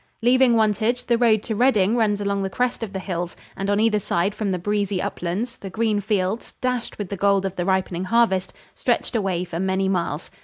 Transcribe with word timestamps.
Leaving 0.23 0.55
Wantage, 0.55 1.05
the 1.05 1.15
road 1.15 1.43
to 1.43 1.53
Reading 1.53 1.95
runs 1.95 2.19
along 2.19 2.41
the 2.41 2.49
crest 2.49 2.81
of 2.81 2.91
the 2.91 2.97
hills, 2.97 3.37
and 3.55 3.69
on 3.69 3.79
either 3.79 3.99
side 3.99 4.33
from 4.33 4.49
the 4.51 4.57
breezy 4.57 4.99
uplands, 4.99 5.57
the 5.57 5.69
green 5.69 6.01
fields, 6.01 6.53
dashed 6.59 6.97
with 6.97 7.09
the 7.09 7.15
gold 7.17 7.45
of 7.45 7.55
the 7.55 7.65
ripening 7.65 8.05
harvest, 8.05 8.51
stretched 8.73 9.15
away 9.15 9.43
for 9.43 9.59
many 9.59 9.87
miles. 9.87 10.31